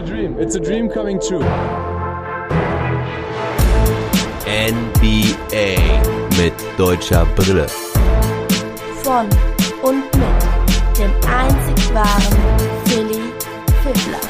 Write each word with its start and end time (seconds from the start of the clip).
a 0.00 0.06
dream. 0.06 0.36
It's 0.38 0.54
a 0.54 0.60
dream 0.60 0.88
coming 0.88 1.20
true. 1.20 1.44
NBA 4.46 5.76
mit 6.38 6.54
deutscher 6.78 7.26
Brille. 7.36 7.66
Von 9.02 9.28
und 9.82 10.04
mit 10.16 10.98
dem 10.98 11.10
einzig 11.28 11.94
wahren 11.94 12.38
Philly 12.86 13.20
Fiddler. 13.82 14.20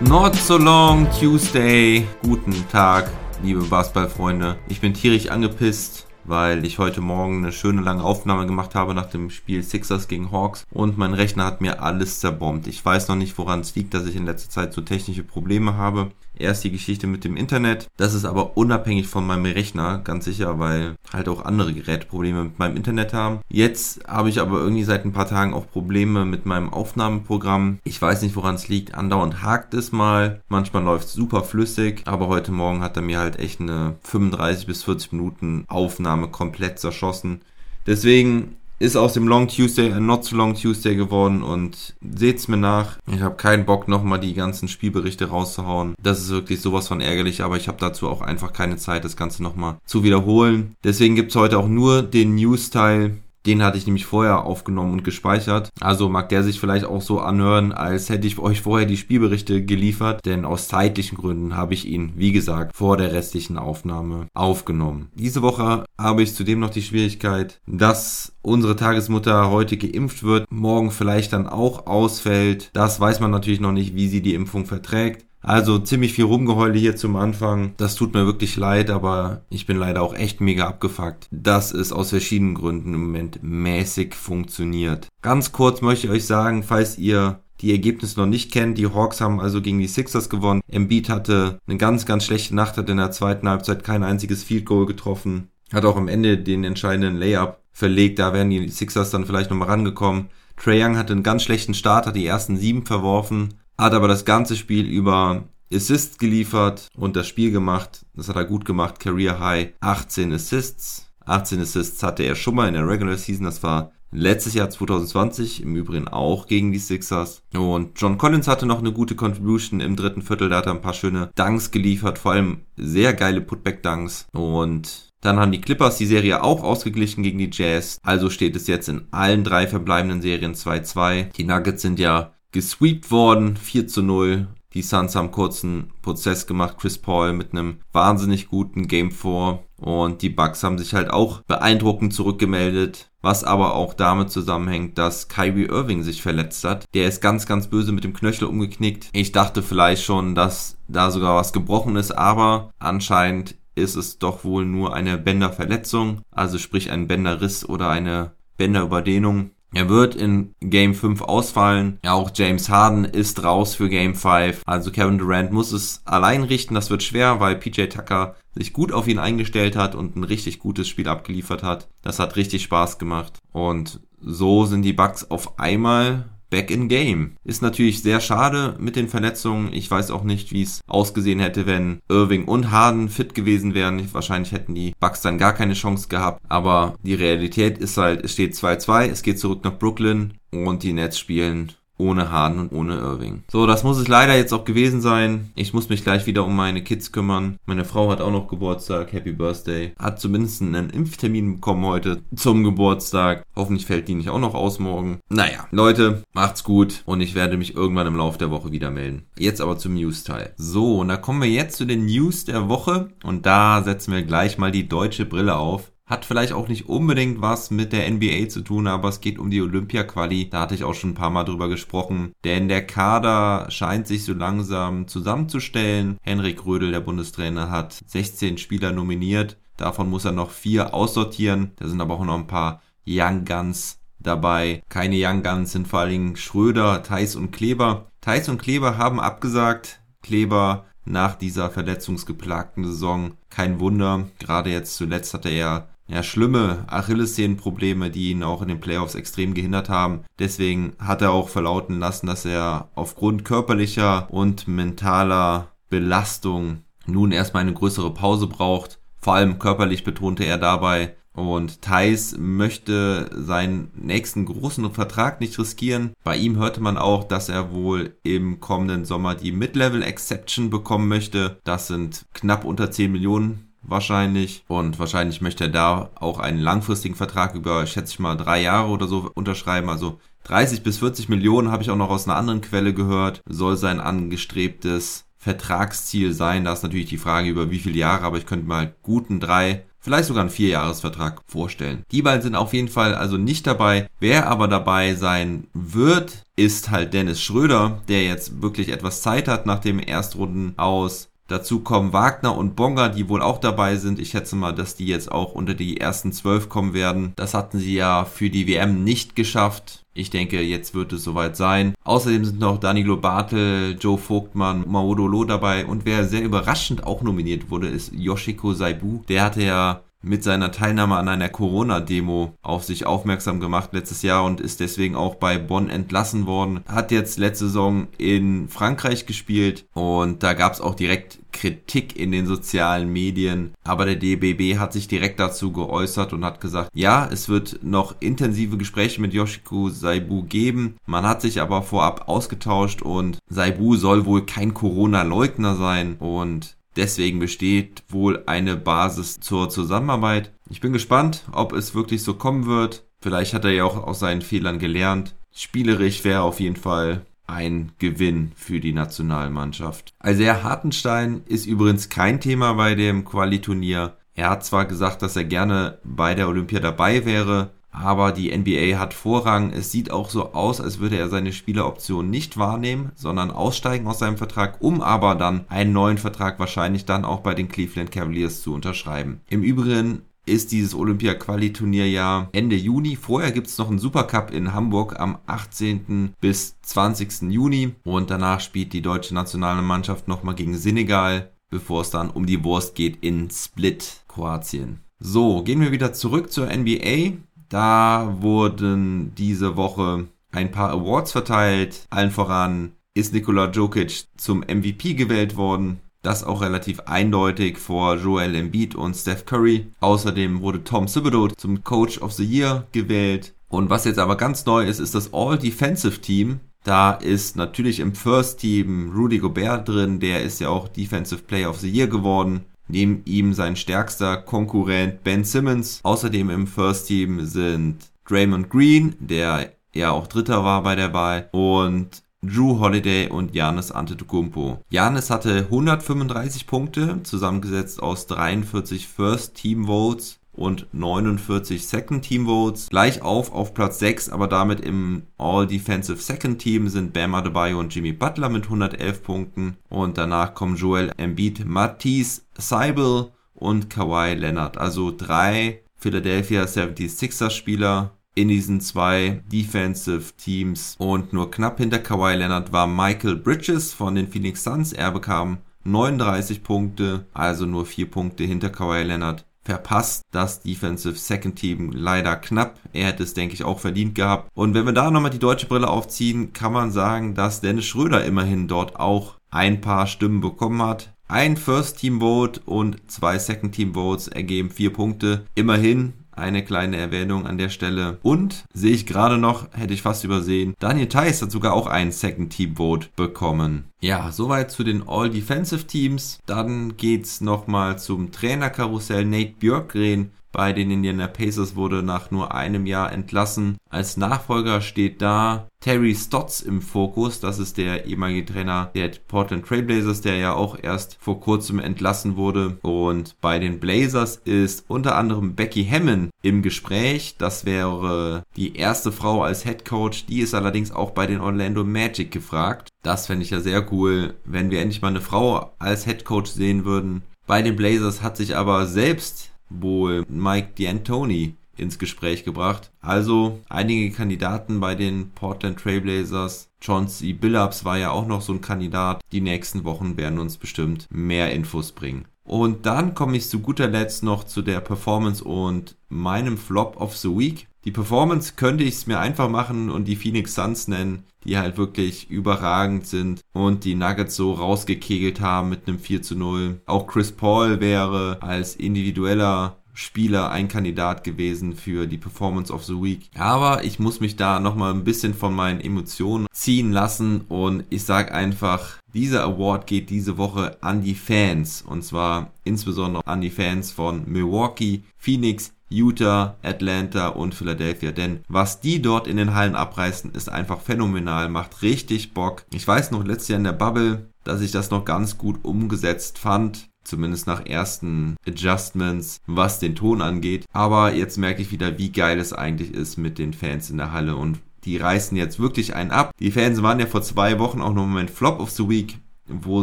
Not 0.00 0.34
so 0.34 0.58
long 0.58 1.06
Tuesday. 1.18 2.06
Guten 2.22 2.54
Tag, 2.70 3.10
liebe 3.42 3.62
Basketballfreunde. 3.62 4.56
Ich 4.68 4.80
bin 4.80 4.92
tierisch 4.92 5.30
angepisst 5.30 6.09
weil 6.30 6.64
ich 6.64 6.78
heute 6.78 7.00
Morgen 7.00 7.38
eine 7.38 7.52
schöne 7.52 7.82
lange 7.82 8.04
Aufnahme 8.04 8.46
gemacht 8.46 8.74
habe 8.74 8.94
nach 8.94 9.10
dem 9.10 9.30
Spiel 9.30 9.62
Sixers 9.62 10.08
gegen 10.08 10.30
Hawks 10.30 10.64
und 10.70 10.96
mein 10.96 11.12
Rechner 11.12 11.44
hat 11.44 11.60
mir 11.60 11.82
alles 11.82 12.20
zerbombt. 12.20 12.66
Ich 12.68 12.84
weiß 12.84 13.08
noch 13.08 13.16
nicht, 13.16 13.36
woran 13.36 13.60
es 13.60 13.74
liegt, 13.74 13.92
dass 13.92 14.06
ich 14.06 14.16
in 14.16 14.26
letzter 14.26 14.50
Zeit 14.50 14.72
so 14.72 14.80
technische 14.80 15.24
Probleme 15.24 15.76
habe. 15.76 16.12
Erst 16.40 16.64
die 16.64 16.72
Geschichte 16.72 17.06
mit 17.06 17.24
dem 17.24 17.36
Internet. 17.36 17.88
Das 17.96 18.14
ist 18.14 18.24
aber 18.24 18.56
unabhängig 18.56 19.06
von 19.06 19.26
meinem 19.26 19.44
Rechner, 19.44 19.98
ganz 19.98 20.24
sicher, 20.24 20.58
weil 20.58 20.96
halt 21.12 21.28
auch 21.28 21.44
andere 21.44 21.72
Geräte 21.72 22.06
Probleme 22.06 22.44
mit 22.44 22.58
meinem 22.58 22.76
Internet 22.76 23.12
haben. 23.12 23.40
Jetzt 23.48 24.06
habe 24.06 24.28
ich 24.28 24.40
aber 24.40 24.58
irgendwie 24.58 24.84
seit 24.84 25.04
ein 25.04 25.12
paar 25.12 25.28
Tagen 25.28 25.54
auch 25.54 25.70
Probleme 25.70 26.24
mit 26.24 26.46
meinem 26.46 26.72
Aufnahmeprogramm. 26.72 27.78
Ich 27.84 28.00
weiß 28.00 28.22
nicht, 28.22 28.36
woran 28.36 28.54
es 28.54 28.68
liegt. 28.68 28.94
Andauernd 28.94 29.42
hakt 29.42 29.74
es 29.74 29.92
mal. 29.92 30.40
Manchmal 30.48 30.82
läuft 30.82 31.08
es 31.08 31.12
super 31.12 31.42
flüssig. 31.42 32.02
Aber 32.06 32.28
heute 32.28 32.52
Morgen 32.52 32.82
hat 32.82 32.96
er 32.96 33.02
mir 33.02 33.18
halt 33.18 33.38
echt 33.38 33.60
eine 33.60 33.96
35 34.02 34.66
bis 34.66 34.84
40 34.84 35.12
Minuten 35.12 35.64
Aufnahme 35.68 36.28
komplett 36.28 36.78
zerschossen. 36.78 37.42
Deswegen 37.86 38.56
ist 38.80 38.96
aus 38.96 39.12
dem 39.12 39.28
Long 39.28 39.46
Tuesday 39.46 39.92
ein 39.92 40.06
Not 40.06 40.24
so 40.24 40.34
Long 40.34 40.54
Tuesday 40.54 40.96
geworden 40.96 41.42
und 41.42 41.94
seht's 42.00 42.48
mir 42.48 42.56
nach. 42.56 42.98
Ich 43.06 43.20
habe 43.20 43.36
keinen 43.36 43.66
Bock 43.66 43.88
nochmal 43.88 44.18
die 44.18 44.32
ganzen 44.32 44.68
Spielberichte 44.68 45.26
rauszuhauen. 45.28 45.94
Das 46.02 46.18
ist 46.18 46.30
wirklich 46.30 46.62
sowas 46.62 46.88
von 46.88 47.02
ärgerlich, 47.02 47.42
aber 47.42 47.58
ich 47.58 47.68
habe 47.68 47.78
dazu 47.78 48.08
auch 48.08 48.22
einfach 48.22 48.54
keine 48.54 48.78
Zeit, 48.78 49.04
das 49.04 49.18
Ganze 49.18 49.42
nochmal 49.42 49.76
zu 49.84 50.02
wiederholen. 50.02 50.74
Deswegen 50.82 51.14
gibt's 51.14 51.36
heute 51.36 51.58
auch 51.58 51.68
nur 51.68 52.02
den 52.02 52.34
News-Teil. 52.34 53.18
Den 53.46 53.62
hatte 53.62 53.78
ich 53.78 53.86
nämlich 53.86 54.06
vorher 54.06 54.44
aufgenommen 54.44 54.92
und 54.92 55.04
gespeichert. 55.04 55.70
Also 55.80 56.08
mag 56.08 56.28
der 56.28 56.42
sich 56.42 56.60
vielleicht 56.60 56.84
auch 56.84 57.00
so 57.00 57.20
anhören, 57.20 57.72
als 57.72 58.08
hätte 58.10 58.26
ich 58.26 58.38
euch 58.38 58.60
vorher 58.60 58.86
die 58.86 58.96
Spielberichte 58.96 59.64
geliefert, 59.64 60.24
denn 60.26 60.44
aus 60.44 60.68
zeitlichen 60.68 61.16
Gründen 61.16 61.56
habe 61.56 61.74
ich 61.74 61.86
ihn, 61.86 62.12
wie 62.16 62.32
gesagt, 62.32 62.76
vor 62.76 62.96
der 62.96 63.12
restlichen 63.12 63.56
Aufnahme 63.56 64.26
aufgenommen. 64.34 65.08
Diese 65.14 65.42
Woche 65.42 65.84
habe 65.98 66.22
ich 66.22 66.34
zudem 66.34 66.60
noch 66.60 66.70
die 66.70 66.82
Schwierigkeit, 66.82 67.60
dass 67.66 68.32
unsere 68.42 68.76
Tagesmutter 68.76 69.50
heute 69.50 69.76
geimpft 69.76 70.22
wird, 70.22 70.46
morgen 70.50 70.90
vielleicht 70.90 71.32
dann 71.32 71.46
auch 71.46 71.86
ausfällt. 71.86 72.70
Das 72.74 73.00
weiß 73.00 73.20
man 73.20 73.30
natürlich 73.30 73.60
noch 73.60 73.72
nicht, 73.72 73.94
wie 73.94 74.08
sie 74.08 74.22
die 74.22 74.34
Impfung 74.34 74.66
verträgt. 74.66 75.29
Also 75.42 75.78
ziemlich 75.78 76.12
viel 76.12 76.24
Rumgeheule 76.24 76.78
hier 76.78 76.96
zum 76.96 77.16
Anfang. 77.16 77.72
Das 77.76 77.94
tut 77.94 78.14
mir 78.14 78.26
wirklich 78.26 78.56
leid, 78.56 78.90
aber 78.90 79.42
ich 79.48 79.66
bin 79.66 79.78
leider 79.78 80.02
auch 80.02 80.14
echt 80.14 80.40
mega 80.40 80.66
abgefuckt, 80.66 81.28
dass 81.30 81.72
es 81.72 81.92
aus 81.92 82.10
verschiedenen 82.10 82.54
Gründen 82.54 82.94
im 82.94 83.02
Moment 83.02 83.42
mäßig 83.42 84.14
funktioniert. 84.14 85.08
Ganz 85.22 85.52
kurz 85.52 85.80
möchte 85.80 86.06
ich 86.06 86.12
euch 86.12 86.26
sagen, 86.26 86.62
falls 86.62 86.98
ihr 86.98 87.40
die 87.60 87.72
Ergebnisse 87.72 88.18
noch 88.18 88.26
nicht 88.26 88.52
kennt. 88.52 88.78
Die 88.78 88.86
Hawks 88.86 89.20
haben 89.20 89.40
also 89.40 89.60
gegen 89.60 89.78
die 89.78 89.86
Sixers 89.86 90.30
gewonnen. 90.30 90.62
Embiid 90.68 91.08
hatte 91.08 91.58
eine 91.66 91.76
ganz, 91.76 92.06
ganz 92.06 92.24
schlechte 92.24 92.54
Nacht, 92.54 92.76
hat 92.76 92.88
in 92.88 92.96
der 92.96 93.10
zweiten 93.10 93.48
Halbzeit 93.48 93.84
kein 93.84 94.02
einziges 94.02 94.44
Field 94.44 94.64
Goal 94.64 94.86
getroffen. 94.86 95.48
Hat 95.72 95.84
auch 95.84 95.96
am 95.96 96.08
Ende 96.08 96.38
den 96.38 96.64
entscheidenden 96.64 97.18
Layup 97.18 97.58
verlegt. 97.72 98.18
Da 98.18 98.32
wären 98.32 98.50
die 98.50 98.68
Sixers 98.68 99.10
dann 99.10 99.26
vielleicht 99.26 99.50
nochmal 99.50 99.68
rangekommen. 99.68 100.30
Trey 100.56 100.82
Young 100.82 100.96
hatte 100.96 101.12
einen 101.12 101.22
ganz 101.22 101.42
schlechten 101.42 101.74
Start, 101.74 102.06
hat 102.06 102.16
die 102.16 102.26
ersten 102.26 102.56
sieben 102.56 102.84
verworfen 102.84 103.54
hat 103.80 103.94
aber 103.94 104.08
das 104.08 104.24
ganze 104.24 104.56
Spiel 104.56 104.86
über 104.86 105.44
Assists 105.72 106.18
geliefert 106.18 106.88
und 106.96 107.16
das 107.16 107.28
Spiel 107.28 107.50
gemacht. 107.50 108.04
Das 108.14 108.28
hat 108.28 108.36
er 108.36 108.44
gut 108.44 108.64
gemacht. 108.64 109.00
Career 109.00 109.38
High 109.40 109.72
18 109.80 110.32
Assists. 110.32 111.10
18 111.24 111.60
Assists 111.60 112.02
hatte 112.02 112.24
er 112.24 112.34
schon 112.34 112.56
mal 112.56 112.68
in 112.68 112.74
der 112.74 112.86
Regular 112.86 113.16
Season. 113.16 113.44
Das 113.44 113.62
war 113.62 113.92
letztes 114.10 114.54
Jahr 114.54 114.68
2020. 114.68 115.62
Im 115.62 115.76
Übrigen 115.76 116.08
auch 116.08 116.46
gegen 116.46 116.72
die 116.72 116.78
Sixers. 116.78 117.42
Und 117.54 118.00
John 118.00 118.18
Collins 118.18 118.48
hatte 118.48 118.66
noch 118.66 118.80
eine 118.80 118.92
gute 118.92 119.14
Contribution 119.14 119.80
im 119.80 119.96
dritten 119.96 120.22
Viertel. 120.22 120.48
Da 120.48 120.58
hat 120.58 120.66
er 120.66 120.72
ein 120.72 120.80
paar 120.80 120.94
schöne 120.94 121.30
Dunks 121.36 121.70
geliefert. 121.70 122.18
Vor 122.18 122.32
allem 122.32 122.62
sehr 122.76 123.14
geile 123.14 123.40
Putback-Dunks. 123.40 124.26
Und 124.32 125.10
dann 125.20 125.38
haben 125.38 125.52
die 125.52 125.60
Clippers 125.60 125.98
die 125.98 126.06
Serie 126.06 126.42
auch 126.42 126.64
ausgeglichen 126.64 127.22
gegen 127.22 127.38
die 127.38 127.50
Jazz. 127.52 127.98
Also 128.02 128.30
steht 128.30 128.56
es 128.56 128.66
jetzt 128.66 128.88
in 128.88 129.06
allen 129.12 129.44
drei 129.44 129.66
verbleibenden 129.66 130.22
Serien 130.22 130.54
2-2. 130.54 131.32
Die 131.32 131.44
Nuggets 131.44 131.82
sind 131.82 131.98
ja 131.98 132.32
gesweept 132.52 133.10
worden, 133.10 133.56
4 133.56 133.86
zu 133.88 134.02
0. 134.02 134.48
Die 134.72 134.82
Suns 134.82 135.16
haben 135.16 135.32
kurzen 135.32 135.90
Prozess 136.00 136.46
gemacht, 136.46 136.76
Chris 136.78 136.96
Paul 136.96 137.32
mit 137.32 137.52
einem 137.52 137.80
wahnsinnig 137.92 138.48
guten 138.48 138.86
Game 138.86 139.10
4 139.10 139.64
und 139.80 140.22
die 140.22 140.28
Bucks 140.28 140.62
haben 140.62 140.78
sich 140.78 140.94
halt 140.94 141.10
auch 141.10 141.42
beeindruckend 141.42 142.14
zurückgemeldet, 142.14 143.10
was 143.20 143.42
aber 143.42 143.74
auch 143.74 143.94
damit 143.94 144.30
zusammenhängt, 144.30 144.96
dass 144.96 145.28
Kyrie 145.28 145.64
Irving 145.64 146.04
sich 146.04 146.22
verletzt 146.22 146.62
hat. 146.62 146.84
Der 146.94 147.08
ist 147.08 147.20
ganz, 147.20 147.46
ganz 147.46 147.66
böse 147.66 147.90
mit 147.90 148.04
dem 148.04 148.12
Knöchel 148.12 148.46
umgeknickt. 148.46 149.08
Ich 149.12 149.32
dachte 149.32 149.62
vielleicht 149.62 150.04
schon, 150.04 150.36
dass 150.36 150.76
da 150.86 151.10
sogar 151.10 151.34
was 151.34 151.52
gebrochen 151.52 151.96
ist, 151.96 152.12
aber 152.12 152.70
anscheinend 152.78 153.56
ist 153.74 153.96
es 153.96 154.18
doch 154.18 154.44
wohl 154.44 154.64
nur 154.66 154.94
eine 154.94 155.18
Bänderverletzung, 155.18 156.22
also 156.30 156.58
sprich 156.58 156.90
ein 156.90 157.08
Bänderriss 157.08 157.68
oder 157.68 157.88
eine 157.88 158.32
Bänderüberdehnung. 158.56 159.50
Er 159.72 159.88
wird 159.88 160.16
in 160.16 160.54
Game 160.60 160.94
5 160.94 161.22
ausfallen. 161.22 161.98
Ja, 162.04 162.14
auch 162.14 162.30
James 162.34 162.68
Harden 162.68 163.04
ist 163.04 163.42
raus 163.44 163.74
für 163.74 163.88
Game 163.88 164.14
5. 164.14 164.62
Also 164.66 164.90
Kevin 164.90 165.18
Durant 165.18 165.52
muss 165.52 165.72
es 165.72 166.02
allein 166.04 166.42
richten. 166.42 166.74
Das 166.74 166.90
wird 166.90 167.02
schwer, 167.02 167.38
weil 167.40 167.56
PJ 167.56 167.84
Tucker 167.84 168.34
sich 168.54 168.72
gut 168.72 168.92
auf 168.92 169.06
ihn 169.06 169.18
eingestellt 169.18 169.76
hat 169.76 169.94
und 169.94 170.16
ein 170.16 170.24
richtig 170.24 170.58
gutes 170.58 170.88
Spiel 170.88 171.08
abgeliefert 171.08 171.62
hat. 171.62 171.88
Das 172.02 172.18
hat 172.18 172.36
richtig 172.36 172.64
Spaß 172.64 172.98
gemacht. 172.98 173.38
Und 173.52 174.00
so 174.20 174.64
sind 174.64 174.82
die 174.82 174.92
Bucks 174.92 175.30
auf 175.30 175.58
einmal 175.58 176.28
back 176.50 176.70
in 176.70 176.88
game. 176.88 177.36
Ist 177.44 177.62
natürlich 177.62 178.02
sehr 178.02 178.20
schade 178.20 178.76
mit 178.78 178.96
den 178.96 179.08
Verletzungen. 179.08 179.72
Ich 179.72 179.90
weiß 179.90 180.10
auch 180.10 180.24
nicht, 180.24 180.52
wie 180.52 180.62
es 180.62 180.80
ausgesehen 180.86 181.40
hätte, 181.40 181.66
wenn 181.66 182.00
Irving 182.08 182.44
und 182.44 182.70
Harden 182.70 183.08
fit 183.08 183.34
gewesen 183.34 183.74
wären. 183.74 184.12
Wahrscheinlich 184.12 184.52
hätten 184.52 184.74
die 184.74 184.94
Bucks 185.00 185.22
dann 185.22 185.38
gar 185.38 185.54
keine 185.54 185.74
Chance 185.74 186.08
gehabt. 186.08 186.42
Aber 186.48 186.94
die 187.02 187.14
Realität 187.14 187.78
ist 187.78 187.96
halt, 187.96 188.24
es 188.24 188.32
steht 188.32 188.54
2-2, 188.54 189.06
es 189.06 189.22
geht 189.22 189.38
zurück 189.38 189.64
nach 189.64 189.78
Brooklyn 189.78 190.34
und 190.50 190.82
die 190.82 190.92
Nets 190.92 191.18
spielen 191.18 191.72
ohne 192.00 192.30
Harden 192.30 192.58
und 192.58 192.72
ohne 192.72 192.96
Irving. 192.96 193.44
So, 193.50 193.66
das 193.66 193.84
muss 193.84 193.98
es 193.98 194.08
leider 194.08 194.36
jetzt 194.36 194.52
auch 194.52 194.64
gewesen 194.64 195.00
sein. 195.00 195.50
Ich 195.54 195.72
muss 195.72 195.88
mich 195.88 196.02
gleich 196.02 196.26
wieder 196.26 196.44
um 196.44 196.56
meine 196.56 196.82
Kids 196.82 197.12
kümmern. 197.12 197.58
Meine 197.66 197.84
Frau 197.84 198.10
hat 198.10 198.20
auch 198.20 198.32
noch 198.32 198.48
Geburtstag. 198.48 199.12
Happy 199.12 199.32
Birthday. 199.32 199.92
Hat 199.98 200.20
zumindest 200.20 200.62
einen 200.62 200.90
Impftermin 200.90 201.56
bekommen 201.56 201.84
heute 201.84 202.22
zum 202.34 202.64
Geburtstag. 202.64 203.44
Hoffentlich 203.54 203.86
fällt 203.86 204.08
die 204.08 204.14
nicht 204.14 204.30
auch 204.30 204.40
noch 204.40 204.54
aus 204.54 204.78
morgen. 204.78 205.20
Naja, 205.28 205.66
Leute, 205.70 206.24
macht's 206.32 206.64
gut 206.64 207.02
und 207.04 207.20
ich 207.20 207.34
werde 207.34 207.56
mich 207.56 207.76
irgendwann 207.76 208.06
im 208.06 208.16
Laufe 208.16 208.38
der 208.38 208.50
Woche 208.50 208.72
wieder 208.72 208.90
melden. 208.90 209.26
Jetzt 209.38 209.60
aber 209.60 209.78
zum 209.78 209.94
News-Teil. 209.94 210.54
So, 210.56 210.98
und 211.00 211.08
da 211.08 211.16
kommen 211.16 211.42
wir 211.42 211.48
jetzt 211.48 211.76
zu 211.76 211.84
den 211.84 212.06
News 212.06 212.44
der 212.44 212.68
Woche 212.68 213.10
und 213.22 213.46
da 213.46 213.82
setzen 213.82 214.12
wir 214.12 214.22
gleich 214.22 214.58
mal 214.58 214.70
die 214.70 214.88
deutsche 214.88 215.26
Brille 215.26 215.56
auf. 215.56 215.92
Hat 216.10 216.24
vielleicht 216.24 216.52
auch 216.52 216.66
nicht 216.66 216.88
unbedingt 216.88 217.40
was 217.40 217.70
mit 217.70 217.92
der 217.92 218.10
NBA 218.10 218.48
zu 218.48 218.62
tun, 218.62 218.88
aber 218.88 219.08
es 219.08 219.20
geht 219.20 219.38
um 219.38 219.48
die 219.48 219.62
Olympia-Quali. 219.62 220.50
Da 220.50 220.62
hatte 220.62 220.74
ich 220.74 220.82
auch 220.82 220.94
schon 220.94 221.10
ein 221.10 221.14
paar 221.14 221.30
Mal 221.30 221.44
drüber 221.44 221.68
gesprochen. 221.68 222.32
Denn 222.42 222.66
der 222.66 222.84
Kader 222.84 223.70
scheint 223.70 224.08
sich 224.08 224.24
so 224.24 224.34
langsam 224.34 225.06
zusammenzustellen. 225.06 226.18
Henrik 226.22 226.66
Rödel, 226.66 226.90
der 226.90 226.98
Bundestrainer, 226.98 227.70
hat 227.70 228.00
16 228.06 228.58
Spieler 228.58 228.90
nominiert. 228.90 229.56
Davon 229.76 230.10
muss 230.10 230.24
er 230.24 230.32
noch 230.32 230.50
vier 230.50 230.94
aussortieren. 230.94 231.70
Da 231.76 231.86
sind 231.86 232.00
aber 232.00 232.14
auch 232.14 232.24
noch 232.24 232.38
ein 232.38 232.48
paar 232.48 232.82
Young 233.06 233.44
Guns 233.44 234.00
dabei. 234.18 234.82
Keine 234.88 235.14
Young 235.16 235.44
Guns 235.44 235.70
sind 235.70 235.86
vor 235.86 236.00
allen 236.00 236.10
Dingen 236.10 236.36
Schröder, 236.36 237.04
Theis 237.04 237.36
und 237.36 237.52
Kleber. 237.52 238.10
Theis 238.20 238.48
und 238.48 238.60
Kleber 238.60 238.98
haben 238.98 239.20
abgesagt. 239.20 240.00
Kleber 240.22 240.86
nach 241.04 241.36
dieser 241.36 241.70
verletzungsgeplagten 241.70 242.84
Saison. 242.84 243.34
Kein 243.48 243.80
Wunder. 243.80 244.28
Gerade 244.38 244.70
jetzt 244.70 244.96
zuletzt 244.96 245.34
hatte 245.34 245.48
er 245.48 245.56
ja, 245.56 245.88
schlimme 246.22 246.84
Achillessehnenprobleme, 246.88 248.10
die 248.10 248.30
ihn 248.30 248.42
auch 248.42 248.62
in 248.62 248.68
den 248.68 248.80
Playoffs 248.80 249.14
extrem 249.14 249.54
gehindert 249.54 249.88
haben. 249.88 250.24
Deswegen 250.38 250.94
hat 250.98 251.22
er 251.22 251.30
auch 251.30 251.48
verlauten 251.48 251.98
lassen, 251.98 252.26
dass 252.26 252.44
er 252.44 252.88
aufgrund 252.94 253.44
körperlicher 253.44 254.28
und 254.30 254.66
mentaler 254.68 255.68
Belastung 255.88 256.82
nun 257.06 257.32
erstmal 257.32 257.62
eine 257.62 257.74
größere 257.74 258.12
Pause 258.12 258.46
braucht. 258.46 258.98
Vor 259.20 259.34
allem 259.34 259.58
körperlich 259.58 260.04
betonte 260.04 260.44
er 260.44 260.58
dabei. 260.58 261.16
Und 261.32 261.80
Thais 261.80 262.36
möchte 262.38 263.30
seinen 263.32 263.92
nächsten 263.94 264.46
großen 264.46 264.92
Vertrag 264.92 265.40
nicht 265.40 265.58
riskieren. 265.58 266.12
Bei 266.24 266.36
ihm 266.36 266.56
hörte 266.56 266.80
man 266.80 266.98
auch, 266.98 267.24
dass 267.24 267.48
er 267.48 267.72
wohl 267.72 268.16
im 268.24 268.60
kommenden 268.60 269.04
Sommer 269.04 269.36
die 269.36 269.52
Mid-Level 269.52 270.02
Exception 270.02 270.70
bekommen 270.70 271.08
möchte. 271.08 271.60
Das 271.64 271.86
sind 271.86 272.26
knapp 272.34 272.64
unter 272.64 272.90
10 272.90 273.12
Millionen 273.12 273.69
wahrscheinlich. 273.90 274.64
Und 274.68 274.98
wahrscheinlich 274.98 275.40
möchte 275.40 275.64
er 275.64 275.70
da 275.70 276.10
auch 276.14 276.38
einen 276.38 276.58
langfristigen 276.58 277.14
Vertrag 277.14 277.54
über, 277.54 277.86
schätze 277.86 278.12
ich 278.12 278.18
mal, 278.18 278.36
drei 278.36 278.62
Jahre 278.62 278.88
oder 278.88 279.06
so 279.06 279.30
unterschreiben. 279.34 279.88
Also 279.88 280.18
30 280.44 280.82
bis 280.82 280.98
40 280.98 281.28
Millionen 281.28 281.70
habe 281.70 281.82
ich 281.82 281.90
auch 281.90 281.96
noch 281.96 282.10
aus 282.10 282.26
einer 282.26 282.36
anderen 282.36 282.60
Quelle 282.60 282.94
gehört, 282.94 283.42
soll 283.48 283.76
sein 283.76 284.00
angestrebtes 284.00 285.26
Vertragsziel 285.36 286.32
sein. 286.32 286.64
Da 286.64 286.72
ist 286.72 286.82
natürlich 286.82 287.08
die 287.08 287.18
Frage 287.18 287.48
über 287.48 287.70
wie 287.70 287.78
viele 287.78 287.98
Jahre, 287.98 288.24
aber 288.24 288.38
ich 288.38 288.46
könnte 288.46 288.66
mal 288.66 288.94
guten 289.02 289.40
drei, 289.40 289.84
vielleicht 289.98 290.28
sogar 290.28 290.42
einen 290.42 290.50
Vierjahresvertrag 290.50 291.40
vorstellen. 291.46 292.02
Die 292.10 292.22
beiden 292.22 292.42
sind 292.42 292.56
auf 292.56 292.74
jeden 292.74 292.88
Fall 292.88 293.14
also 293.14 293.38
nicht 293.38 293.66
dabei. 293.66 294.08
Wer 294.18 294.48
aber 294.48 294.68
dabei 294.68 295.14
sein 295.14 295.66
wird, 295.72 296.44
ist 296.56 296.90
halt 296.90 297.14
Dennis 297.14 297.40
Schröder, 297.40 298.02
der 298.08 298.24
jetzt 298.24 298.60
wirklich 298.60 298.90
etwas 298.90 299.22
Zeit 299.22 299.48
hat 299.48 299.64
nach 299.64 299.78
dem 299.78 299.98
Erstrunden 299.98 300.74
aus. 300.76 301.29
Dazu 301.50 301.80
kommen 301.80 302.12
Wagner 302.12 302.56
und 302.56 302.76
Bonga, 302.76 303.08
die 303.08 303.28
wohl 303.28 303.42
auch 303.42 303.58
dabei 303.58 303.96
sind. 303.96 304.20
Ich 304.20 304.30
schätze 304.30 304.54
mal, 304.54 304.72
dass 304.72 304.94
die 304.94 305.06
jetzt 305.06 305.32
auch 305.32 305.52
unter 305.52 305.74
die 305.74 305.96
ersten 305.96 306.30
zwölf 306.30 306.68
kommen 306.68 306.94
werden. 306.94 307.32
Das 307.34 307.54
hatten 307.54 307.80
sie 307.80 307.96
ja 307.96 308.24
für 308.24 308.50
die 308.50 308.68
WM 308.68 309.02
nicht 309.02 309.34
geschafft. 309.34 310.04
Ich 310.14 310.30
denke, 310.30 310.62
jetzt 310.62 310.94
wird 310.94 311.12
es 311.12 311.24
soweit 311.24 311.56
sein. 311.56 311.94
Außerdem 312.04 312.44
sind 312.44 312.60
noch 312.60 312.78
Danilo 312.78 313.16
Bartel, 313.16 313.96
Joe 313.98 314.16
Vogtmann, 314.16 314.84
Maudolo 314.86 315.42
dabei. 315.42 315.86
Und 315.86 316.04
wer 316.04 316.24
sehr 316.24 316.44
überraschend 316.44 317.04
auch 317.04 317.20
nominiert 317.22 317.68
wurde, 317.68 317.88
ist 317.88 318.12
Yoshiko 318.12 318.72
Saibu. 318.72 319.22
Der 319.28 319.42
hatte 319.42 319.64
ja 319.64 320.02
mit 320.22 320.44
seiner 320.44 320.72
Teilnahme 320.72 321.16
an 321.16 321.28
einer 321.28 321.48
Corona-Demo 321.48 322.54
auf 322.62 322.84
sich 322.84 323.06
aufmerksam 323.06 323.60
gemacht 323.60 323.90
letztes 323.92 324.22
Jahr 324.22 324.44
und 324.44 324.60
ist 324.60 324.80
deswegen 324.80 325.16
auch 325.16 325.36
bei 325.36 325.58
Bonn 325.58 325.88
entlassen 325.88 326.46
worden. 326.46 326.80
Hat 326.86 327.10
jetzt 327.10 327.38
letzte 327.38 327.66
Saison 327.66 328.08
in 328.18 328.68
Frankreich 328.68 329.26
gespielt 329.26 329.86
und 329.94 330.42
da 330.42 330.54
gab 330.54 330.72
es 330.72 330.80
auch 330.80 330.94
direkt 330.94 331.40
Kritik 331.52 332.16
in 332.16 332.32
den 332.32 332.46
sozialen 332.46 333.12
Medien. 333.12 333.74
Aber 333.84 334.04
der 334.04 334.16
DBB 334.16 334.78
hat 334.78 334.92
sich 334.92 335.08
direkt 335.08 335.40
dazu 335.40 335.72
geäußert 335.72 336.32
und 336.32 336.44
hat 336.44 336.60
gesagt, 336.60 336.90
ja, 336.94 337.28
es 337.30 337.48
wird 337.48 337.80
noch 337.82 338.16
intensive 338.20 338.76
Gespräche 338.76 339.20
mit 339.20 339.34
Yoshiko 339.34 339.88
Saibu 339.88 340.44
geben. 340.44 340.96
Man 341.06 341.26
hat 341.26 341.42
sich 341.42 341.60
aber 341.60 341.82
vorab 341.82 342.28
ausgetauscht 342.28 343.02
und 343.02 343.38
Saibu 343.48 343.96
soll 343.96 344.26
wohl 344.26 344.46
kein 344.46 344.74
Corona-Leugner 344.74 345.76
sein 345.76 346.16
und 346.18 346.76
Deswegen 346.96 347.38
besteht 347.38 348.02
wohl 348.08 348.42
eine 348.46 348.76
Basis 348.76 349.40
zur 349.40 349.70
Zusammenarbeit. 349.70 350.52
Ich 350.68 350.80
bin 350.80 350.92
gespannt, 350.92 351.44
ob 351.52 351.72
es 351.72 351.94
wirklich 351.94 352.22
so 352.22 352.34
kommen 352.34 352.66
wird. 352.66 353.04
Vielleicht 353.20 353.54
hat 353.54 353.64
er 353.64 353.72
ja 353.72 353.84
auch 353.84 353.96
aus 353.96 354.18
seinen 354.18 354.42
Fehlern 354.42 354.78
gelernt. 354.78 355.36
Spielerisch 355.52 356.24
wäre 356.24 356.42
auf 356.42 356.60
jeden 356.60 356.76
Fall 356.76 357.26
ein 357.46 357.92
Gewinn 357.98 358.52
für 358.54 358.80
die 358.80 358.92
Nationalmannschaft. 358.92 360.14
Also 360.18 360.44
Herr 360.44 360.62
Hartenstein 360.62 361.42
ist 361.46 361.66
übrigens 361.66 362.08
kein 362.08 362.40
Thema 362.40 362.74
bei 362.74 362.94
dem 362.94 363.24
Qualiturnier. 363.24 364.16
Er 364.34 364.50
hat 364.50 364.64
zwar 364.64 364.86
gesagt, 364.86 365.22
dass 365.22 365.36
er 365.36 365.44
gerne 365.44 365.98
bei 366.04 366.34
der 366.34 366.48
Olympia 366.48 366.80
dabei 366.80 367.24
wäre, 367.24 367.72
aber 367.92 368.32
die 368.32 368.56
NBA 368.56 368.98
hat 368.98 369.14
Vorrang. 369.14 369.72
Es 369.72 369.90
sieht 369.90 370.10
auch 370.10 370.30
so 370.30 370.52
aus, 370.52 370.80
als 370.80 371.00
würde 371.00 371.18
er 371.18 371.28
seine 371.28 371.52
Spieleroption 371.52 372.30
nicht 372.30 372.56
wahrnehmen, 372.56 373.12
sondern 373.14 373.50
aussteigen 373.50 374.06
aus 374.06 374.20
seinem 374.20 374.36
Vertrag, 374.36 374.80
um 374.80 375.00
aber 375.00 375.34
dann 375.34 375.64
einen 375.68 375.92
neuen 375.92 376.18
Vertrag 376.18 376.58
wahrscheinlich 376.58 377.04
dann 377.04 377.24
auch 377.24 377.40
bei 377.40 377.54
den 377.54 377.68
Cleveland 377.68 378.12
Cavaliers 378.12 378.62
zu 378.62 378.74
unterschreiben. 378.74 379.40
Im 379.48 379.62
Übrigen 379.62 380.22
ist 380.46 380.72
dieses 380.72 380.94
Olympia-Quali-Turnier 380.94 382.08
ja 382.08 382.48
Ende 382.52 382.76
Juni. 382.76 383.16
Vorher 383.16 383.52
gibt 383.52 383.68
es 383.68 383.78
noch 383.78 383.88
einen 383.88 383.98
Supercup 383.98 384.50
in 384.50 384.74
Hamburg 384.74 385.18
am 385.18 385.38
18. 385.46 386.34
bis 386.40 386.80
20. 386.82 387.42
Juni 387.50 387.94
und 388.04 388.30
danach 388.30 388.60
spielt 388.60 388.92
die 388.92 389.02
deutsche 389.02 389.34
nationale 389.34 389.82
Mannschaft 389.82 390.28
nochmal 390.28 390.54
gegen 390.54 390.76
Senegal, 390.76 391.52
bevor 391.70 392.00
es 392.00 392.10
dann 392.10 392.30
um 392.30 392.46
die 392.46 392.64
Wurst 392.64 392.94
geht 392.94 393.18
in 393.22 393.50
Split, 393.50 394.22
Kroatien. 394.28 395.00
So, 395.22 395.62
gehen 395.62 395.82
wir 395.82 395.92
wieder 395.92 396.14
zurück 396.14 396.50
zur 396.50 396.74
NBA. 396.74 397.32
Da 397.70 398.36
wurden 398.40 399.32
diese 399.36 399.76
Woche 399.76 400.26
ein 400.50 400.72
paar 400.72 400.90
Awards 400.90 401.30
verteilt. 401.30 402.06
Allen 402.10 402.32
voran 402.32 402.92
ist 403.14 403.32
Nikola 403.32 403.70
Jokic 403.70 404.24
zum 404.36 404.60
MVP 404.60 405.14
gewählt 405.14 405.56
worden. 405.56 406.00
Das 406.22 406.42
auch 406.42 406.62
relativ 406.62 407.00
eindeutig 407.06 407.78
vor 407.78 408.16
Joel 408.16 408.56
Embiid 408.56 408.96
und 408.96 409.14
Steph 409.14 409.46
Curry. 409.46 409.86
Außerdem 410.00 410.60
wurde 410.62 410.82
Tom 410.82 411.06
Thibodeau 411.06 411.46
zum 411.56 411.84
Coach 411.84 412.20
of 412.20 412.32
the 412.32 412.44
Year 412.44 412.88
gewählt. 412.90 413.54
Und 413.68 413.88
was 413.88 414.04
jetzt 414.04 414.18
aber 414.18 414.36
ganz 414.36 414.66
neu 414.66 414.84
ist, 414.84 414.98
ist 414.98 415.14
das 415.14 415.32
All-Defensive 415.32 416.20
Team. 416.20 416.58
Da 416.82 417.12
ist 417.12 417.56
natürlich 417.56 418.00
im 418.00 418.14
First 418.14 418.58
Team 418.58 419.12
Rudy 419.14 419.38
Gobert 419.38 419.88
drin, 419.88 420.18
der 420.18 420.42
ist 420.42 420.60
ja 420.60 420.70
auch 420.70 420.88
Defensive 420.88 421.42
Player 421.42 421.70
of 421.70 421.78
the 421.78 421.88
Year 421.90 422.08
geworden. 422.08 422.64
Neben 422.90 423.22
ihm 423.24 423.54
sein 423.54 423.76
stärkster 423.76 424.36
Konkurrent 424.36 425.22
Ben 425.24 425.44
Simmons. 425.44 426.00
Außerdem 426.02 426.50
im 426.50 426.66
First 426.66 427.08
Team 427.08 427.44
sind 427.46 428.10
Draymond 428.26 428.70
Green, 428.70 429.14
der 429.18 429.72
ja 429.94 430.10
auch 430.10 430.26
Dritter 430.26 430.64
war 430.64 430.82
bei 430.82 430.94
der 430.96 431.12
Wahl, 431.12 431.48
und 431.52 432.22
Drew 432.42 432.78
Holiday 432.78 433.28
und 433.28 433.54
Janis 433.54 433.92
Antetokounmpo. 433.92 434.78
Janis 434.88 435.28
hatte 435.28 435.66
135 435.70 436.66
Punkte, 436.66 437.22
zusammengesetzt 437.22 438.02
aus 438.02 438.26
43 438.26 439.06
First 439.08 439.56
Team 439.56 439.86
Votes 439.86 440.39
und 440.60 440.86
49 440.92 441.86
Second 441.86 442.22
Team 442.22 442.46
Votes. 442.46 442.88
Gleich 442.90 443.22
auf 443.22 443.52
auf 443.52 443.72
Platz 443.72 443.98
6, 443.98 444.28
aber 444.28 444.46
damit 444.46 444.80
im 444.80 445.22
All 445.38 445.66
Defensive 445.66 446.18
Second 446.18 446.60
Team 446.60 446.88
sind 446.88 447.12
Bam 447.14 447.34
Adebayo 447.34 447.80
und 447.80 447.94
Jimmy 447.94 448.12
Butler 448.12 448.50
mit 448.50 448.64
111 448.64 449.22
Punkten 449.22 449.76
und 449.88 450.18
danach 450.18 450.54
kommen 450.54 450.76
Joel 450.76 451.12
Embiid, 451.16 451.64
Matisse 451.64 452.42
Seibel 452.58 453.32
und 453.54 453.88
Kawhi 453.88 454.34
Leonard. 454.34 454.76
Also 454.76 455.14
drei 455.16 455.80
Philadelphia 455.96 456.64
76ers 456.64 457.50
Spieler 457.50 458.12
in 458.34 458.48
diesen 458.48 458.80
zwei 458.80 459.42
Defensive 459.50 460.32
Teams 460.36 460.94
und 460.98 461.32
nur 461.32 461.50
knapp 461.50 461.78
hinter 461.78 461.98
Kawhi 461.98 462.36
Leonard 462.36 462.72
war 462.72 462.86
Michael 462.86 463.36
Bridges 463.36 463.92
von 463.92 464.14
den 464.14 464.28
Phoenix 464.28 464.62
Suns. 464.62 464.92
Er 464.92 465.10
bekam 465.10 465.58
39 465.84 466.62
Punkte, 466.62 467.26
also 467.32 467.64
nur 467.64 467.86
vier 467.86 468.10
Punkte 468.10 468.44
hinter 468.44 468.68
Kawhi 468.68 469.02
Leonard 469.02 469.46
verpasst 469.64 470.22
das 470.30 470.60
Defensive 470.60 471.16
Second 471.16 471.56
Team 471.56 471.92
leider 471.92 472.36
knapp. 472.36 472.78
Er 472.92 473.08
hätte 473.08 473.22
es, 473.22 473.34
denke 473.34 473.54
ich, 473.54 473.64
auch 473.64 473.78
verdient 473.78 474.14
gehabt. 474.14 474.48
Und 474.54 474.74
wenn 474.74 474.86
wir 474.86 474.92
da 474.92 475.10
nochmal 475.10 475.30
die 475.30 475.38
deutsche 475.38 475.66
Brille 475.66 475.88
aufziehen, 475.88 476.52
kann 476.52 476.72
man 476.72 476.90
sagen, 476.90 477.34
dass 477.34 477.60
Dennis 477.60 477.86
Schröder 477.86 478.24
immerhin 478.24 478.68
dort 478.68 478.98
auch 478.98 479.36
ein 479.50 479.80
paar 479.80 480.06
Stimmen 480.06 480.40
bekommen 480.40 480.82
hat. 480.82 481.12
Ein 481.28 481.56
First 481.56 481.98
Team 481.98 482.20
Vote 482.20 482.60
und 482.66 483.08
zwei 483.08 483.38
Second 483.38 483.74
Team 483.74 483.94
Votes 483.94 484.28
ergeben 484.28 484.70
vier 484.70 484.92
Punkte. 484.92 485.44
Immerhin 485.54 486.14
eine 486.40 486.64
kleine 486.64 486.96
Erwähnung 486.96 487.46
an 487.46 487.58
der 487.58 487.68
Stelle. 487.68 488.18
Und 488.22 488.64
sehe 488.72 488.92
ich 488.92 489.06
gerade 489.06 489.38
noch, 489.38 489.68
hätte 489.72 489.94
ich 489.94 490.02
fast 490.02 490.24
übersehen, 490.24 490.74
Daniel 490.78 491.08
Theiss 491.08 491.42
hat 491.42 491.50
sogar 491.50 491.74
auch 491.74 491.86
einen 491.86 492.12
Second 492.12 492.52
Team 492.52 492.76
Vote 492.76 493.08
bekommen. 493.14 493.84
Ja, 494.00 494.32
soweit 494.32 494.70
zu 494.70 494.82
den 494.82 495.06
All 495.06 495.30
Defensive 495.30 495.86
Teams. 495.86 496.40
Dann 496.46 496.96
geht's 496.96 497.40
nochmal 497.40 497.98
zum 497.98 498.32
Trainerkarussell. 498.32 499.24
Nate 499.24 499.54
Björkgren 499.58 500.30
bei 500.52 500.72
den 500.72 500.90
Indiana 500.90 501.28
Pacers 501.28 501.76
wurde 501.76 502.02
nach 502.02 502.30
nur 502.30 502.54
einem 502.54 502.86
Jahr 502.86 503.12
entlassen. 503.12 503.78
Als 503.88 504.16
Nachfolger 504.16 504.80
steht 504.80 505.22
da 505.22 505.68
Terry 505.80 506.14
Stotts 506.14 506.60
im 506.60 506.82
Fokus. 506.82 507.40
Das 507.40 507.58
ist 507.58 507.78
der 507.78 508.04
ehemalige 508.06 508.52
Trainer 508.52 508.90
der 508.94 509.10
Portland 509.28 509.66
Trailblazers, 509.66 510.20
der 510.20 510.36
ja 510.36 510.52
auch 510.52 510.76
erst 510.80 511.16
vor 511.20 511.40
kurzem 511.40 511.78
entlassen 511.78 512.36
wurde. 512.36 512.78
Und 512.82 513.36
bei 513.40 513.58
den 513.58 513.80
Blazers 513.80 514.36
ist 514.44 514.84
unter 514.88 515.16
anderem 515.16 515.54
Becky 515.54 515.84
Hammond 515.84 516.30
im 516.42 516.62
Gespräch. 516.62 517.36
Das 517.38 517.64
wäre 517.64 518.42
die 518.56 518.76
erste 518.76 519.12
Frau 519.12 519.42
als 519.42 519.62
Head 519.64 519.84
Coach. 519.84 520.26
Die 520.26 520.40
ist 520.40 520.54
allerdings 520.54 520.90
auch 520.90 521.12
bei 521.12 521.26
den 521.26 521.40
Orlando 521.40 521.84
Magic 521.84 522.30
gefragt. 522.30 522.88
Das 523.02 523.26
fände 523.26 523.44
ich 523.44 523.50
ja 523.50 523.60
sehr 523.60 523.90
cool, 523.92 524.34
wenn 524.44 524.70
wir 524.70 524.80
endlich 524.80 525.00
mal 525.00 525.08
eine 525.08 525.20
Frau 525.20 525.72
als 525.78 526.04
Head 526.04 526.24
Coach 526.24 526.50
sehen 526.50 526.84
würden. 526.84 527.22
Bei 527.46 527.62
den 527.62 527.76
Blazers 527.76 528.22
hat 528.22 528.36
sich 528.36 528.56
aber 528.56 528.86
selbst 528.86 529.50
wohl 529.70 530.24
Mike 530.28 530.70
D'Antoni 530.76 531.54
ins 531.76 531.98
Gespräch 531.98 532.44
gebracht. 532.44 532.90
Also 533.00 533.60
einige 533.68 534.10
Kandidaten 534.14 534.80
bei 534.80 534.94
den 534.94 535.30
Portland 535.30 535.78
Trailblazers. 535.78 536.68
Chauncey 536.80 537.32
Billups 537.32 537.84
war 537.84 537.98
ja 537.98 538.10
auch 538.10 538.26
noch 538.26 538.42
so 538.42 538.52
ein 538.52 538.60
Kandidat. 538.60 539.22
Die 539.32 539.40
nächsten 539.40 539.84
Wochen 539.84 540.16
werden 540.16 540.38
uns 540.38 540.56
bestimmt 540.56 541.06
mehr 541.10 541.52
Infos 541.52 541.92
bringen. 541.92 542.26
Und 542.44 542.86
dann 542.86 543.14
komme 543.14 543.36
ich 543.36 543.48
zu 543.48 543.60
guter 543.60 543.88
Letzt 543.88 544.22
noch 544.22 544.44
zu 544.44 544.62
der 544.62 544.80
Performance 544.80 545.42
und 545.44 545.96
meinem 546.08 546.58
Flop 546.58 547.00
of 547.00 547.16
the 547.16 547.28
Week. 547.28 547.68
Die 547.84 547.92
Performance 547.92 548.54
könnte 548.56 548.84
ich 548.84 548.94
es 548.94 549.06
mir 549.06 549.20
einfach 549.20 549.48
machen 549.48 549.88
und 549.88 550.06
die 550.06 550.16
Phoenix 550.16 550.54
Suns 550.54 550.86
nennen, 550.86 551.24
die 551.44 551.56
halt 551.56 551.78
wirklich 551.78 552.30
überragend 552.30 553.06
sind 553.06 553.40
und 553.54 553.84
die 553.84 553.94
Nuggets 553.94 554.36
so 554.36 554.52
rausgekegelt 554.52 555.40
haben 555.40 555.70
mit 555.70 555.88
einem 555.88 555.98
4 555.98 556.20
zu 556.20 556.36
0. 556.36 556.82
Auch 556.84 557.06
Chris 557.06 557.32
Paul 557.32 557.80
wäre 557.80 558.36
als 558.42 558.76
individueller 558.76 559.78
Spieler 559.94 560.50
ein 560.50 560.68
Kandidat 560.68 561.24
gewesen 561.24 561.74
für 561.74 562.06
die 562.06 562.18
Performance 562.18 562.72
of 562.72 562.84
the 562.84 562.94
Week. 562.94 563.30
Aber 563.36 563.84
ich 563.84 563.98
muss 563.98 564.20
mich 564.20 564.36
da 564.36 564.60
nochmal 564.60 564.92
ein 564.92 565.04
bisschen 565.04 565.34
von 565.34 565.54
meinen 565.54 565.80
Emotionen 565.80 566.46
ziehen 566.52 566.92
lassen 566.92 567.42
und 567.48 567.84
ich 567.90 568.04
sag 568.04 568.32
einfach, 568.32 568.98
dieser 569.12 569.44
Award 569.44 569.86
geht 569.86 570.10
diese 570.10 570.38
Woche 570.38 570.76
an 570.82 571.02
die 571.02 571.14
Fans 571.14 571.82
und 571.82 572.04
zwar 572.04 572.52
insbesondere 572.64 573.26
an 573.26 573.40
die 573.40 573.50
Fans 573.50 573.90
von 573.90 574.30
Milwaukee, 574.30 575.02
Phoenix, 575.18 575.72
Utah, 575.90 576.56
Atlanta 576.62 577.28
und 577.28 577.54
Philadelphia. 577.54 578.12
Denn 578.12 578.40
was 578.48 578.80
die 578.80 579.02
dort 579.02 579.26
in 579.26 579.36
den 579.36 579.54
Hallen 579.54 579.74
abreißen, 579.74 580.32
ist 580.32 580.48
einfach 580.48 580.80
phänomenal, 580.80 581.48
macht 581.48 581.82
richtig 581.82 582.32
Bock. 582.32 582.64
Ich 582.72 582.86
weiß 582.86 583.10
noch 583.10 583.24
letztes 583.24 583.48
Jahr 583.48 583.58
in 583.58 583.64
der 583.64 583.72
Bubble, 583.72 584.30
dass 584.44 584.60
ich 584.60 584.70
das 584.70 584.90
noch 584.90 585.04
ganz 585.04 585.36
gut 585.36 585.64
umgesetzt 585.64 586.38
fand. 586.38 586.88
Zumindest 587.02 587.46
nach 587.46 587.64
ersten 587.64 588.36
Adjustments, 588.46 589.40
was 589.46 589.78
den 589.78 589.96
Ton 589.96 590.20
angeht. 590.20 590.66
Aber 590.72 591.14
jetzt 591.14 591.38
merke 591.38 591.62
ich 591.62 591.72
wieder, 591.72 591.98
wie 591.98 592.12
geil 592.12 592.38
es 592.38 592.52
eigentlich 592.52 592.92
ist 592.92 593.16
mit 593.16 593.38
den 593.38 593.52
Fans 593.54 593.90
in 593.90 593.96
der 593.96 594.12
Halle 594.12 594.36
und 594.36 594.60
die 594.84 594.96
reißen 594.96 595.36
jetzt 595.36 595.58
wirklich 595.58 595.94
einen 595.94 596.10
ab. 596.10 596.32
Die 596.38 596.50
Fans 596.50 596.82
waren 596.82 597.00
ja 597.00 597.06
vor 597.06 597.22
zwei 597.22 597.58
Wochen 597.58 597.80
auch 597.80 597.92
noch 597.92 598.04
im 598.04 598.10
Moment 598.10 598.30
Flop 598.30 598.60
of 598.60 598.70
the 598.70 598.88
Week, 598.88 599.18
wo 599.46 599.82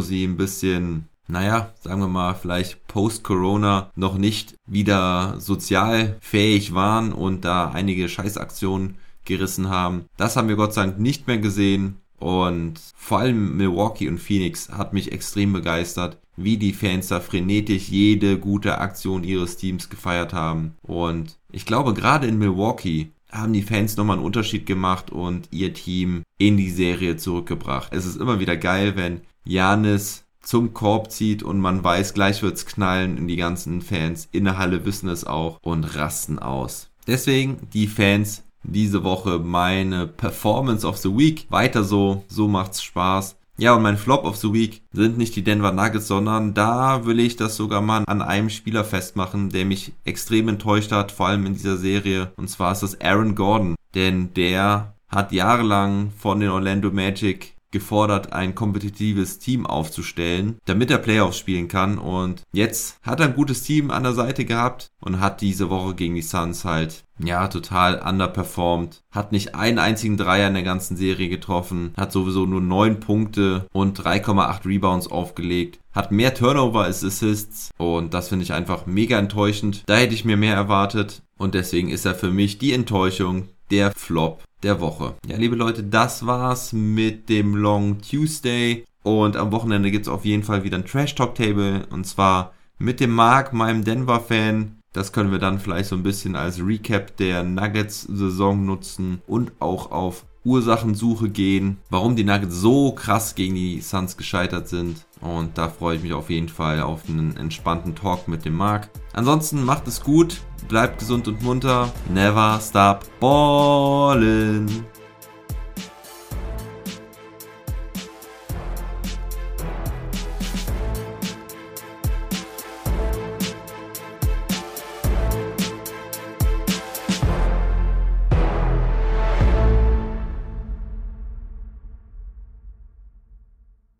sie 0.00 0.24
ein 0.24 0.36
bisschen 0.36 1.08
naja, 1.28 1.72
sagen 1.80 2.00
wir 2.00 2.08
mal, 2.08 2.34
vielleicht 2.34 2.86
post-Corona 2.88 3.90
noch 3.94 4.16
nicht 4.16 4.54
wieder 4.66 5.38
sozial 5.38 6.16
fähig 6.20 6.74
waren 6.74 7.12
und 7.12 7.44
da 7.44 7.70
einige 7.70 8.08
Scheißaktionen 8.08 8.96
gerissen 9.24 9.68
haben. 9.68 10.06
Das 10.16 10.36
haben 10.36 10.48
wir 10.48 10.56
Gott 10.56 10.74
sei 10.74 10.86
Dank 10.86 10.98
nicht 10.98 11.26
mehr 11.26 11.38
gesehen. 11.38 11.98
Und 12.18 12.80
vor 12.96 13.20
allem 13.20 13.56
Milwaukee 13.56 14.08
und 14.08 14.18
Phoenix 14.18 14.70
hat 14.70 14.92
mich 14.92 15.12
extrem 15.12 15.52
begeistert, 15.52 16.18
wie 16.36 16.56
die 16.56 16.72
Fans 16.72 17.08
da 17.08 17.20
frenetisch 17.20 17.88
jede 17.88 18.38
gute 18.38 18.78
Aktion 18.78 19.22
ihres 19.22 19.56
Teams 19.56 19.88
gefeiert 19.88 20.32
haben. 20.32 20.74
Und 20.82 21.38
ich 21.52 21.66
glaube, 21.66 21.94
gerade 21.94 22.26
in 22.26 22.38
Milwaukee 22.38 23.12
haben 23.30 23.52
die 23.52 23.62
Fans 23.62 23.96
nochmal 23.96 24.16
einen 24.16 24.26
Unterschied 24.26 24.66
gemacht 24.66 25.10
und 25.10 25.48
ihr 25.52 25.74
Team 25.74 26.22
in 26.38 26.56
die 26.56 26.70
Serie 26.70 27.16
zurückgebracht. 27.16 27.92
Es 27.92 28.06
ist 28.06 28.16
immer 28.16 28.40
wieder 28.40 28.56
geil, 28.56 28.96
wenn 28.96 29.20
Janis 29.44 30.24
zum 30.48 30.72
Korb 30.72 31.12
zieht 31.12 31.42
und 31.42 31.60
man 31.60 31.84
weiß, 31.84 32.14
gleich 32.14 32.42
wird's 32.42 32.64
knallen 32.64 33.18
und 33.18 33.28
die 33.28 33.36
ganzen 33.36 33.82
Fans 33.82 34.30
in 34.32 34.44
der 34.44 34.56
Halle 34.56 34.86
wissen 34.86 35.10
es 35.10 35.26
auch 35.26 35.58
und 35.60 35.84
rasten 35.94 36.38
aus. 36.38 36.88
Deswegen 37.06 37.68
die 37.74 37.86
Fans 37.86 38.44
diese 38.62 39.04
Woche 39.04 39.40
meine 39.40 40.06
Performance 40.06 40.86
of 40.86 40.96
the 40.96 41.14
Week. 41.14 41.46
Weiter 41.50 41.84
so, 41.84 42.24
so 42.28 42.48
macht's 42.48 42.82
Spaß. 42.82 43.36
Ja, 43.58 43.74
und 43.74 43.82
mein 43.82 43.98
Flop 43.98 44.24
of 44.24 44.36
the 44.36 44.50
Week 44.50 44.80
sind 44.90 45.18
nicht 45.18 45.36
die 45.36 45.44
Denver 45.44 45.72
Nuggets, 45.72 46.08
sondern 46.08 46.54
da 46.54 47.04
will 47.04 47.20
ich 47.20 47.36
das 47.36 47.56
sogar 47.56 47.82
mal 47.82 48.04
an 48.06 48.22
einem 48.22 48.48
Spieler 48.48 48.84
festmachen, 48.84 49.50
der 49.50 49.66
mich 49.66 49.92
extrem 50.06 50.48
enttäuscht 50.48 50.92
hat, 50.92 51.12
vor 51.12 51.26
allem 51.26 51.44
in 51.44 51.52
dieser 51.54 51.76
Serie. 51.76 52.32
Und 52.36 52.48
zwar 52.48 52.72
ist 52.72 52.82
das 52.82 52.98
Aaron 53.02 53.34
Gordon. 53.34 53.74
Denn 53.94 54.32
der 54.32 54.94
hat 55.08 55.32
jahrelang 55.32 56.10
von 56.16 56.40
den 56.40 56.48
Orlando 56.48 56.90
Magic 56.90 57.57
gefordert, 57.70 58.32
ein 58.32 58.54
kompetitives 58.54 59.38
Team 59.38 59.66
aufzustellen, 59.66 60.58
damit 60.64 60.90
er 60.90 60.98
Playoffs 60.98 61.38
spielen 61.38 61.68
kann. 61.68 61.98
Und 61.98 62.42
jetzt 62.52 62.98
hat 63.02 63.20
er 63.20 63.26
ein 63.26 63.34
gutes 63.34 63.62
Team 63.62 63.90
an 63.90 64.02
der 64.02 64.12
Seite 64.12 64.44
gehabt 64.44 64.88
und 65.00 65.20
hat 65.20 65.40
diese 65.40 65.70
Woche 65.70 65.94
gegen 65.94 66.14
die 66.14 66.22
Suns 66.22 66.64
halt, 66.64 67.04
ja, 67.18 67.48
total 67.48 68.00
underperformed. 68.00 69.02
Hat 69.10 69.32
nicht 69.32 69.54
einen 69.54 69.78
einzigen 69.78 70.16
Dreier 70.16 70.48
in 70.48 70.54
der 70.54 70.62
ganzen 70.62 70.96
Serie 70.96 71.28
getroffen, 71.28 71.92
hat 71.96 72.12
sowieso 72.12 72.46
nur 72.46 72.60
neun 72.60 73.00
Punkte 73.00 73.66
und 73.72 74.00
3,8 74.00 74.66
Rebounds 74.66 75.08
aufgelegt. 75.08 75.80
Hat 75.92 76.12
mehr 76.12 76.34
Turnover 76.34 76.84
als 76.84 77.04
Assists 77.04 77.70
und 77.76 78.14
das 78.14 78.28
finde 78.28 78.44
ich 78.44 78.52
einfach 78.52 78.86
mega 78.86 79.18
enttäuschend. 79.18 79.82
Da 79.86 79.96
hätte 79.96 80.14
ich 80.14 80.24
mir 80.24 80.36
mehr 80.36 80.54
erwartet 80.54 81.22
und 81.36 81.54
deswegen 81.54 81.88
ist 81.88 82.06
er 82.06 82.14
für 82.14 82.30
mich 82.30 82.58
die 82.58 82.72
Enttäuschung 82.72 83.48
der 83.70 83.92
Flop 83.92 84.42
der 84.62 84.80
Woche. 84.80 85.14
Ja, 85.26 85.36
liebe 85.36 85.56
Leute, 85.56 85.82
das 85.82 86.26
war's 86.26 86.72
mit 86.72 87.28
dem 87.28 87.54
Long 87.54 87.98
Tuesday. 88.00 88.84
Und 89.02 89.36
am 89.36 89.52
Wochenende 89.52 89.90
gibt's 89.90 90.08
auf 90.08 90.24
jeden 90.24 90.42
Fall 90.42 90.64
wieder 90.64 90.76
ein 90.76 90.84
Trash 90.84 91.14
Talk 91.14 91.34
Table. 91.34 91.86
Und 91.90 92.06
zwar 92.06 92.52
mit 92.78 93.00
dem 93.00 93.12
Mark, 93.12 93.52
meinem 93.52 93.84
Denver-Fan. 93.84 94.76
Das 94.92 95.12
können 95.12 95.30
wir 95.30 95.38
dann 95.38 95.60
vielleicht 95.60 95.88
so 95.88 95.96
ein 95.96 96.02
bisschen 96.02 96.34
als 96.34 96.60
Recap 96.60 97.16
der 97.16 97.42
Nuggets-Saison 97.44 98.64
nutzen 98.64 99.22
und 99.26 99.52
auch 99.60 99.90
auf 99.92 100.24
Ursachensuche 100.44 101.28
gehen, 101.28 101.78
warum 101.90 102.16
die 102.16 102.24
Nuggets 102.24 102.56
so 102.56 102.92
krass 102.92 103.34
gegen 103.34 103.54
die 103.54 103.80
Suns 103.80 104.16
gescheitert 104.16 104.68
sind. 104.68 105.06
Und 105.20 105.58
da 105.58 105.68
freue 105.68 105.96
ich 105.96 106.02
mich 106.02 106.14
auf 106.14 106.30
jeden 106.30 106.48
Fall 106.48 106.80
auf 106.80 107.02
einen 107.08 107.36
entspannten 107.36 107.94
Talk 107.94 108.28
mit 108.28 108.44
dem 108.44 108.54
Marc. 108.54 108.88
Ansonsten 109.12 109.64
macht 109.64 109.86
es 109.88 110.02
gut, 110.02 110.40
bleibt 110.68 110.98
gesund 110.98 111.26
und 111.28 111.42
munter. 111.42 111.90
Never 112.12 112.60
stop 112.62 113.04
ballin'. 113.20 114.84